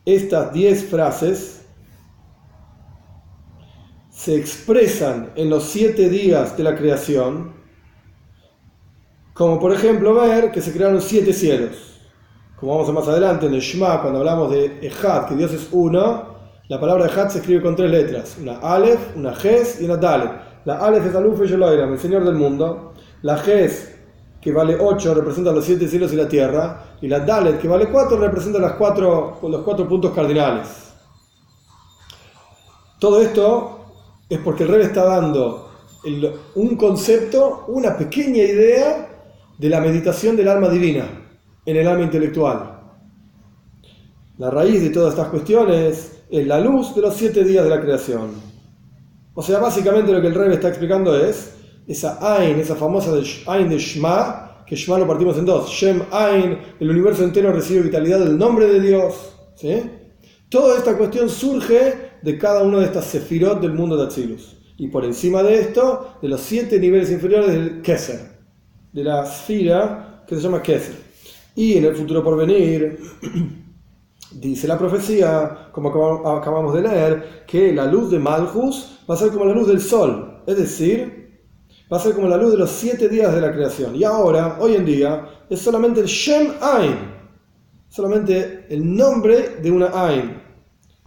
[0.04, 1.62] estas 10 frases
[4.08, 7.52] se expresan en los 7 días de la creación
[9.32, 12.00] como por ejemplo ver que se crearon siete cielos.
[12.54, 15.68] Como vamos a más adelante en el Shema, cuando hablamos de Ejad, que Dios es
[15.72, 16.33] uno,
[16.68, 20.30] la palabra Ejad se escribe con tres letras: una Aleph, una Ges y una Dalet.
[20.64, 22.94] La Aleph es Aluf y Yeloiram, el Señor del mundo.
[23.22, 23.96] La Ges,
[24.40, 26.96] que vale 8, representa los siete cielos y la tierra.
[27.02, 30.68] Y la Dalet, que vale 4, representa cuatro, los cuatro puntos cardinales.
[32.98, 33.84] Todo esto
[34.30, 35.70] es porque el Rey está dando
[36.54, 39.08] un concepto, una pequeña idea
[39.58, 41.04] de la meditación del alma divina
[41.66, 42.80] en el alma intelectual.
[44.38, 47.80] La raíz de todas estas cuestiones es la luz de los siete días de la
[47.80, 48.30] creación.
[49.34, 51.54] O sea, básicamente lo que el rey está explicando es
[51.86, 53.12] esa Ain, esa famosa
[53.46, 55.70] Ain de Shema, que Shema lo partimos en dos.
[55.70, 59.14] Shem Ain, el universo entero recibe vitalidad del nombre de Dios.
[59.54, 59.82] ¿sí?
[60.48, 64.56] Toda esta cuestión surge de cada uno de estas sefirot del mundo de Atzilus.
[64.76, 68.34] Y por encima de esto, de los siete niveles inferiores del Keser
[68.94, 70.94] de la esfera que se llama Keser.
[71.56, 72.98] Y en el futuro por venir,
[74.40, 75.88] dice la profecía, como
[76.28, 79.80] acabamos de leer, que la luz de Malchus va a ser como la luz del
[79.80, 81.40] sol, es decir,
[81.92, 83.94] va a ser como la luz de los siete días de la creación.
[83.94, 86.96] Y ahora, hoy en día, es solamente el Shem Ain,
[87.88, 90.42] solamente el nombre de una Ain,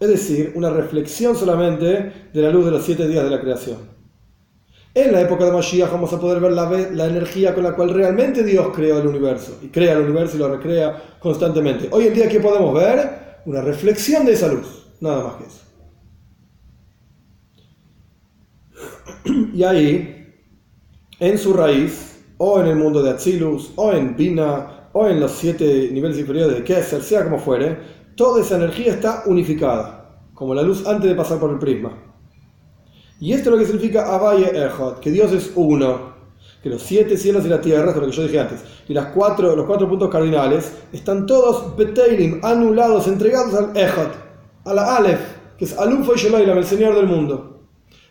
[0.00, 3.97] es decir, una reflexión solamente de la luz de los siete días de la creación.
[4.98, 7.90] En la época de Mashiach vamos a poder ver la, la, energía con la cual
[7.90, 9.56] realmente Dios creó el universo.
[9.62, 11.88] Y crea el universo y lo recrea constantemente.
[11.92, 13.38] Hoy en día, ¿qué podemos ver?
[13.46, 14.88] Una reflexión de esa luz.
[15.00, 15.60] Nada más que eso.
[19.54, 20.34] Y ahí,
[21.20, 25.30] en su raíz, o en el mundo de Atzilus, o en Bina, o en los
[25.30, 27.78] siete niveles inferiores de Kesser, sea como fuere,
[28.16, 32.07] toda esa energía está unificada, como la luz antes de pasar por el prisma.
[33.20, 36.14] Y esto es lo que significa Abaye Echot, que Dios es uno,
[36.62, 38.94] que los siete cielos y la tierra, esto es lo que yo dije antes, y
[38.94, 44.12] las cuatro, los cuatro puntos cardinales, están todos beteilim, anulados, entregados al Echot,
[44.64, 45.20] a la Aleph,
[45.56, 47.60] que es Alufo y el Señor del mundo.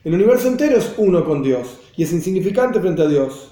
[0.04, 3.52] El universo entero es uno con Dios y es insignificante frente a Dios.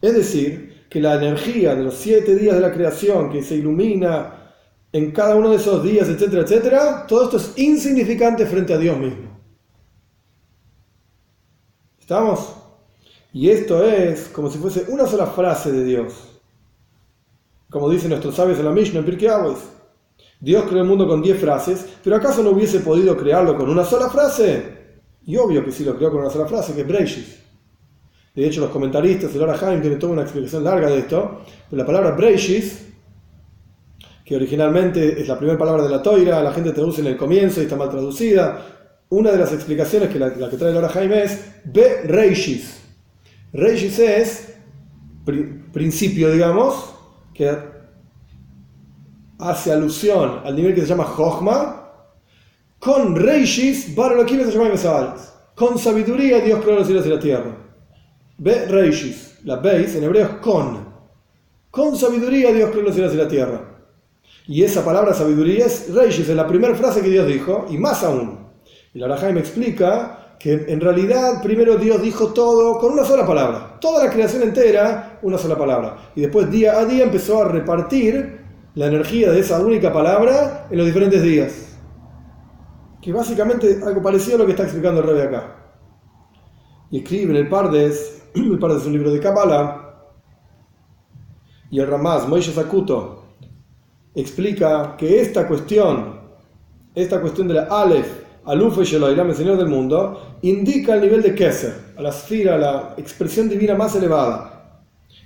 [0.00, 4.37] Es decir, que la energía de los siete días de la creación que se ilumina
[4.92, 8.98] en cada uno de esos días, etcétera, etcétera, todo esto es insignificante frente a Dios
[8.98, 9.28] mismo.
[12.00, 12.54] ¿Estamos?
[13.32, 16.40] Y esto es como si fuese una sola frase de Dios.
[17.70, 19.28] Como dicen nuestros sabios en la Mishnah, en Pirkei
[20.40, 23.84] Dios creó el mundo con diez frases, pero ¿acaso no hubiese podido crearlo con una
[23.84, 24.78] sola frase?
[25.26, 27.38] Y obvio que sí lo creó con una sola frase, que es Breishis.
[28.34, 31.82] De hecho, los comentaristas, el Ara Haim tiene toda una explicación larga de esto, pero
[31.82, 32.87] la palabra Breishis
[34.28, 37.60] que originalmente es la primera palabra de la toira, la gente traduce en el comienzo
[37.60, 38.62] y está mal traducida.
[39.08, 42.78] Una de las explicaciones que la, que trae Laura Jaime es Be Reishis.
[43.54, 44.54] Reishis es
[45.72, 46.94] principio, digamos,
[47.32, 47.56] que
[49.38, 51.90] hace alusión al nivel que se llama Jochma,
[52.78, 55.16] con Reishis, Baroloquim se llama
[55.54, 57.56] Con sabiduría Dios creó los cielos y la tierra.
[58.36, 59.38] Be Reishis.
[59.44, 60.86] La Beis en hebreo es con.
[61.70, 63.67] Con sabiduría Dios creó los cielos y la tierra.
[64.48, 68.02] Y esa palabra sabiduría es Reishis, es la primera frase que Dios dijo, y más
[68.02, 68.48] aún.
[68.94, 73.78] Y la me explica que en realidad primero Dios dijo todo con una sola palabra,
[73.78, 76.12] toda la creación entera, una sola palabra.
[76.16, 78.40] Y después día a día empezó a repartir
[78.74, 81.78] la energía de esa única palabra en los diferentes días.
[83.02, 85.56] Que básicamente algo parecido a lo que está explicando el rey acá.
[86.90, 89.84] Y escribe en el Pardes, el Pardes es un libro de Kabbalah,
[91.70, 93.27] y el Ramaz, Moishe Sakuto,
[94.20, 96.20] explica que esta cuestión,
[96.94, 98.06] esta cuestión de la Aleph,
[98.44, 102.58] Alufo y el Señor del mundo, indica el nivel de Keser, a la esfera, a
[102.58, 104.82] la expresión divina más elevada.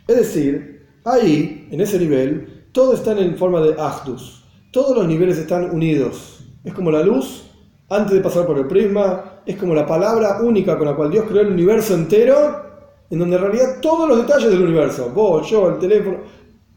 [0.08, 4.44] Es decir, ahí, en ese nivel, todo está en forma de Ahdus.
[4.72, 6.40] Todos los niveles están unidos.
[6.64, 7.44] Es como la luz
[7.88, 11.26] antes de pasar por el prisma, es como la palabra única con la cual Dios
[11.28, 12.62] creó el universo entero,
[13.10, 16.18] en donde en realidad todos los detalles del universo, vos, yo, el teléfono,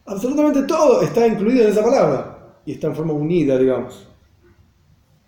[0.05, 4.07] absolutamente todo está incluido en esa palabra y está en forma unida, digamos.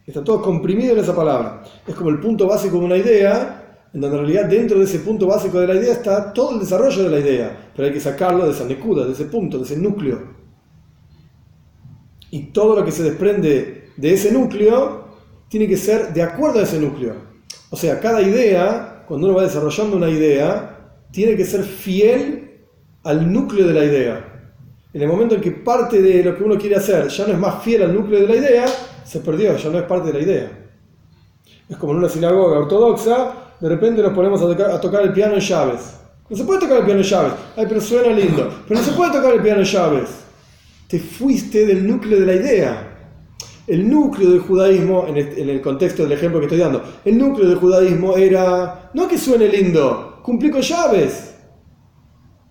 [0.06, 1.64] Está todo comprimido en esa palabra.
[1.86, 5.00] Es como el punto básico de una idea, en donde en realidad dentro de ese
[5.00, 8.00] punto básico de la idea está todo el desarrollo de la idea, pero hay que
[8.00, 10.36] sacarlo de esa necuda, de ese punto, de ese núcleo.
[12.32, 15.08] Y todo lo que se desprende de ese núcleo
[15.50, 17.16] tiene que ser de acuerdo a ese núcleo.
[17.70, 22.62] O sea, cada idea, cuando uno va desarrollando una idea, tiene que ser fiel
[23.04, 24.37] al núcleo de la idea.
[24.98, 27.38] En el momento en que parte de lo que uno quiere hacer ya no es
[27.38, 28.66] más fiel al núcleo de la idea,
[29.06, 30.52] se perdió, ya no es parte de la idea.
[31.70, 35.40] Es como en una sinagoga ortodoxa, de repente nos ponemos a tocar, el piano en
[35.40, 35.82] llaves.
[36.28, 37.34] No se puede tocar el piano en llaves.
[37.56, 38.50] Ay, pero suena lindo.
[38.68, 40.10] Pero no se puede tocar el piano en llaves.
[40.88, 42.98] Te fuiste del núcleo de la idea.
[43.68, 47.60] El núcleo del judaísmo, en, el contexto del ejemplo que estoy dando, el núcleo del
[47.60, 51.27] judaísmo era, no que suene lindo, cumplir con llaves.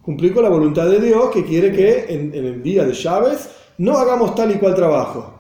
[0.07, 3.51] Cumplir con la voluntad de Dios que quiere que en, en el día de llaves
[3.79, 5.35] no hagamos tal y cual trabajo.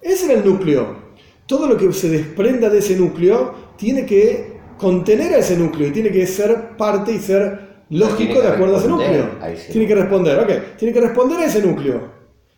[0.00, 0.96] Ese era el núcleo.
[1.44, 5.90] Todo lo que se desprenda de ese núcleo tiene que contener a ese núcleo y
[5.90, 9.28] tiene que ser parte y ser lógico de acuerdo a ese núcleo.
[9.72, 12.00] Tiene que responder, ok, tiene que responder a ese núcleo.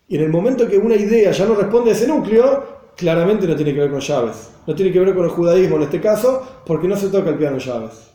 [0.07, 2.63] Y en el momento que una idea ya no responde a ese núcleo,
[2.95, 4.51] claramente no tiene que ver con llaves.
[4.67, 7.37] No tiene que ver con el judaísmo en este caso, porque no se toca el
[7.37, 8.11] piano llaves.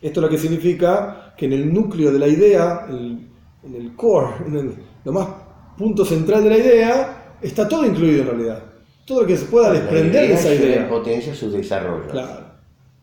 [0.00, 4.46] Esto es lo que significa que en el núcleo de la idea, en el core,
[4.46, 5.28] en lo más
[5.76, 8.62] punto central de la idea, está todo incluido en realidad.
[9.04, 10.88] Todo lo que se pueda desprender de esa idea.
[10.88, 12.06] potencia su desarrollo.
[12.08, 12.46] Claro,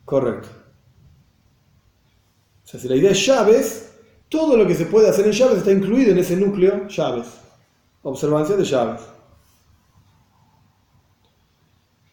[0.06, 0.48] correcto.
[2.64, 3.92] O sea, si la idea es llaves,
[4.30, 7.28] todo lo que se puede hacer en llaves está incluido en ese núcleo llaves.
[8.02, 9.02] Observancia de llaves.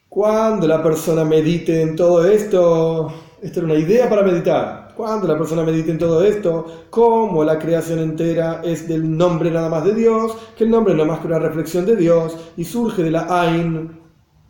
[0.09, 3.13] Cuando la persona medite en todo esto,
[3.45, 4.95] esta era una idea para meditar.
[4.97, 9.69] Cuando la persona medita en todo esto, como la creación entera es del nombre nada
[9.69, 13.03] más de Dios, que el nombre no más que una reflexión de Dios y surge
[13.03, 14.01] de la Ain,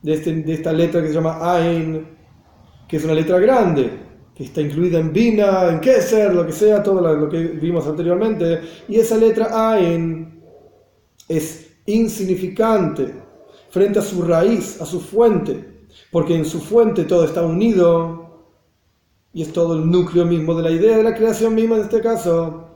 [0.01, 2.07] de, este, de esta letra que se llama Ain,
[2.87, 3.91] que es una letra grande,
[4.33, 8.61] que está incluida en Bina, en Keser, lo que sea, todo lo que vimos anteriormente,
[8.87, 10.41] y esa letra Ain
[11.29, 13.13] es insignificante
[13.71, 18.24] frente a su raíz, a su fuente, porque en su fuente todo está unido
[19.35, 22.01] y es todo el núcleo mismo de la idea de la creación misma en este
[22.01, 22.69] caso.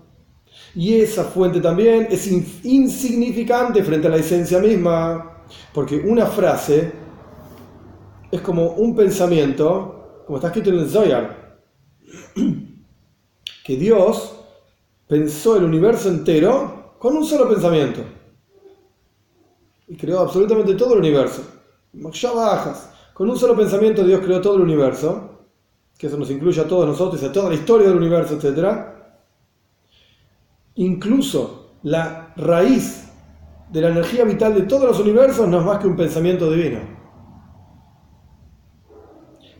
[0.74, 2.26] Y esa fuente también es
[2.64, 6.92] insignificante frente a la esencia misma, porque una frase
[8.32, 11.60] es como un pensamiento, como está escrito en el Zohar,
[13.64, 14.34] que Dios
[15.06, 18.00] pensó el universo entero con un solo pensamiento.
[19.86, 21.42] Y creó absolutamente todo el universo.
[21.92, 22.90] Bajas.
[23.14, 25.27] Con un solo pensamiento Dios creó todo el universo
[25.98, 28.68] que eso nos incluye a todos nosotros a toda la historia del universo, etc.
[30.76, 33.08] Incluso la raíz
[33.70, 36.78] de la energía vital de todos los universos no es más que un pensamiento divino.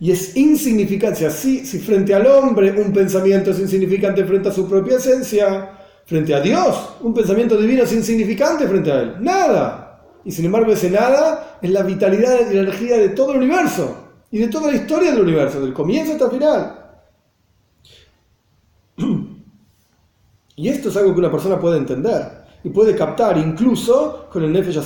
[0.00, 4.98] Y es insignificante, si frente al hombre un pensamiento es insignificante frente a su propia
[4.98, 5.72] esencia,
[6.06, 9.16] frente a Dios un pensamiento divino es insignificante frente a él.
[9.18, 10.04] Nada.
[10.24, 14.07] Y sin embargo ese nada es la vitalidad y la energía de todo el universo
[14.30, 16.74] y de toda la historia del universo, del comienzo hasta el final.
[20.56, 24.52] Y esto es algo que una persona puede entender y puede captar incluso con el
[24.52, 24.80] Nefesh.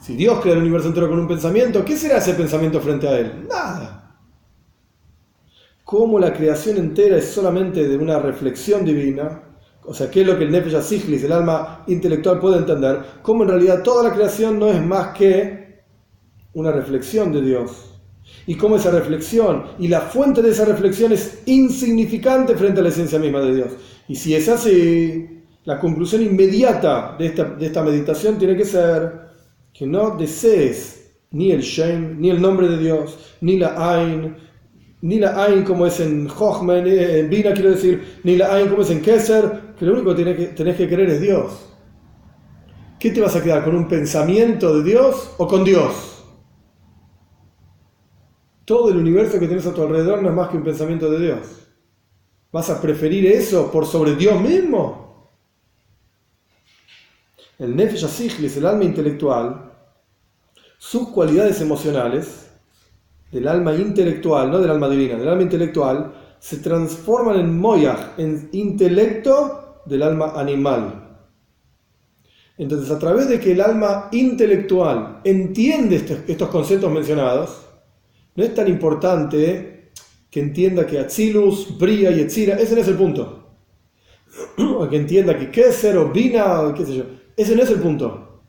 [0.00, 3.18] Si Dios crea el universo entero con un pensamiento, ¿qué será ese pensamiento frente a
[3.18, 3.48] él?
[3.48, 4.16] Nada.
[5.82, 9.42] Como la creación entera es solamente de una reflexión divina,
[9.84, 13.00] o sea, ¿qué es lo que el Nefesh el alma intelectual, puede entender?
[13.22, 15.82] Cómo en realidad toda la creación no es más que
[16.52, 17.89] una reflexión de Dios
[18.46, 22.88] y cómo esa reflexión y la fuente de esa reflexión es insignificante frente a la
[22.88, 23.68] esencia misma de Dios.
[24.08, 29.12] Y si es así, la conclusión inmediata de esta, meditación tiene que ser
[29.72, 34.36] que no desees ni el Shem, ni el nombre de Dios, ni la Ain,
[35.02, 38.68] ni la Ain como es en Jochman, eh, en Bina quiero decir, ni la Ain
[38.68, 41.66] como es en Keser, que lo único que tenés que, tenés que querer es Dios.
[42.98, 43.64] ¿Qué te vas a quedar?
[43.64, 46.19] ¿Con un pensamiento de Dios o con Dios?
[48.70, 51.18] Todo el universo que tienes a tu alrededor no es más que un pensamiento de
[51.18, 51.40] Dios.
[52.52, 55.28] ¿Vas a preferir eso por sobre Dios mismo?
[57.58, 59.72] El Nefesh Asiglis, el alma intelectual,
[60.78, 62.48] sus cualidades emocionales,
[63.32, 68.50] del alma intelectual, no del alma divina, del alma intelectual, se transforman en moyah, en
[68.52, 71.18] intelecto del alma animal.
[72.56, 75.96] Entonces, a través de que el alma intelectual entiende
[76.28, 77.66] estos conceptos mencionados,
[78.34, 79.90] no es tan importante
[80.30, 83.36] que entienda que Atzilus, Bria y Etzira, ese no es el punto.
[84.78, 87.04] O que entienda que Keser o Bina, qué sé yo,
[87.36, 88.42] ese no es el punto.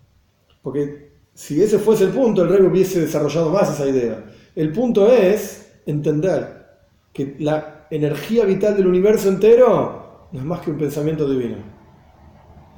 [0.61, 4.23] Porque si ese fuese el punto, el rey hubiese desarrollado más esa idea.
[4.55, 6.67] El punto es entender
[7.11, 11.57] que la energía vital del universo entero no es más que un pensamiento divino.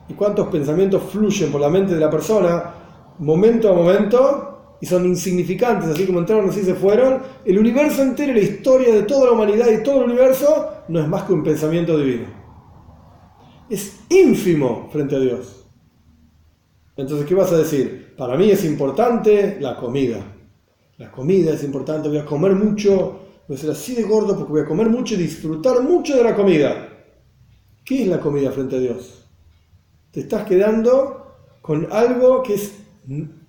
[0.07, 2.73] ¿Y cuántos pensamientos fluyen por la mente de la persona
[3.19, 4.52] momento a momento
[4.83, 7.21] y son insignificantes, así como entraron, así se fueron?
[7.45, 11.07] El universo entero, la historia de toda la humanidad y todo el universo no es
[11.07, 12.25] más que un pensamiento divino.
[13.69, 15.65] Es ínfimo frente a Dios.
[16.97, 18.13] Entonces, ¿qué vas a decir?
[18.17, 20.19] Para mí es importante la comida.
[20.97, 24.51] La comida es importante, voy a comer mucho, voy a ser así de gordo porque
[24.51, 26.89] voy a comer mucho y disfrutar mucho de la comida.
[27.85, 29.29] ¿Qué es la comida frente a Dios?
[30.11, 32.82] Te estás quedando con algo que es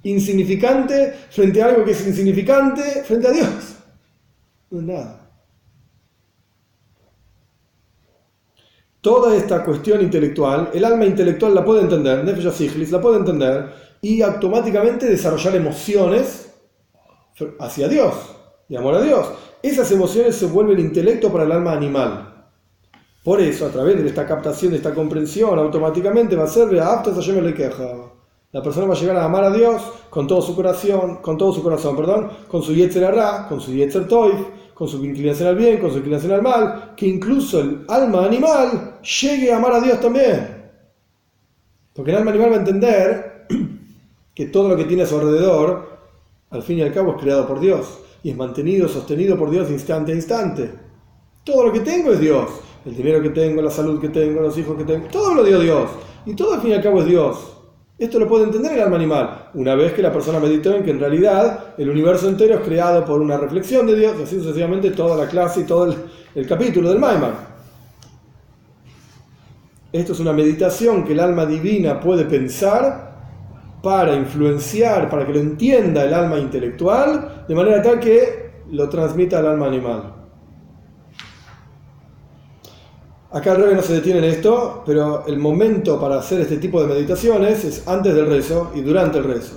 [0.03, 3.77] insignificante frente a algo que es insignificante frente a Dios.
[4.71, 5.21] No es nada.
[9.01, 14.23] Toda esta cuestión intelectual, el alma intelectual la puede entender, Nefesh la puede entender y
[14.23, 16.51] automáticamente desarrollar emociones
[17.59, 18.15] hacia Dios,
[18.67, 19.29] de amor a Dios.
[19.63, 22.49] Esas emociones se vuelven intelecto para el alma animal.
[23.23, 27.29] Por eso, a través de esta captación, de esta comprensión, automáticamente va a ser aptos
[27.29, 28.14] a le queja.
[28.55, 31.53] La persona va a llegar a amar a Dios con todo su corazón, con todo
[31.53, 34.39] su corazón, perdón, con su yetzer ara, con su yetzer toif,
[34.73, 39.01] con su inclinación al bien, con su inclinación al mal, que incluso el alma animal
[39.03, 40.71] llegue a amar a Dios también.
[41.93, 43.47] Porque el alma animal va a entender
[44.37, 45.99] que todo lo que tiene a su alrededor
[46.51, 49.69] al fin y al cabo es creado por Dios y es mantenido, sostenido por Dios
[49.69, 50.71] instante a instante.
[51.43, 52.49] Todo lo que tengo es Dios.
[52.87, 55.59] El dinero que tengo, la salud que tengo, los hijos que tengo, todo lo dio
[55.59, 55.91] Dios.
[56.25, 57.55] Y todo al fin y al cabo es Dios.
[58.05, 60.91] Esto lo puede entender el alma animal, una vez que la persona meditó en que
[60.91, 64.91] en realidad el universo entero es creado por una reflexión de Dios, y así sucesivamente
[64.91, 65.97] toda la clase y todo
[66.35, 67.33] el, capítulo del Maimar.
[69.91, 73.15] Esto es una meditación que el alma divina puede pensar
[73.83, 79.39] para influenciar, para que lo entienda el alma intelectual, de manera tal que lo transmita
[79.39, 80.24] al alma animal.
[83.35, 86.87] Acá el no se detiene en esto, pero el momento para hacer este tipo de
[86.87, 89.57] meditaciones es antes del rezo y durante el rezo.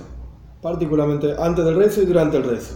[0.60, 2.74] Particularmente antes del rezo y durante el rezo.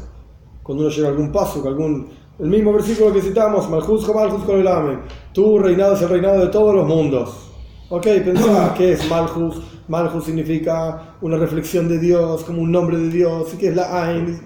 [0.62, 5.00] Cuando uno llega a algún paso, algún, el mismo versículo que citamos, Malchus Malchus Amen,
[5.34, 7.50] tu reinado es el reinado de todos los mundos.
[7.88, 9.60] Ok, pensá qué es Malchus.
[9.88, 13.52] Malchus significa una reflexión de Dios, como un nombre de Dios.
[13.54, 14.40] ¿Y qué es la Ain?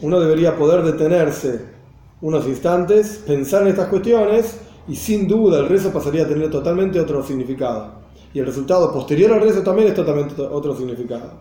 [0.00, 1.60] Uno debería poder detenerse
[2.22, 7.00] unos instantes, pensar en estas cuestiones y sin duda el rezo pasaría a tener totalmente
[7.00, 8.04] otro significado.
[8.32, 11.32] Y el resultado posterior al rezo también es totalmente otro significado.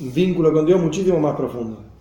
[0.00, 1.91] Un vínculo con Dios muchísimo más profundo.